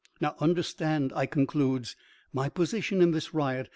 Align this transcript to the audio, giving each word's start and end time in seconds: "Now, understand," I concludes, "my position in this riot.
"Now, 0.19 0.33
understand," 0.39 1.13
I 1.15 1.27
concludes, 1.27 1.95
"my 2.33 2.49
position 2.49 3.03
in 3.03 3.11
this 3.11 3.35
riot. 3.35 3.69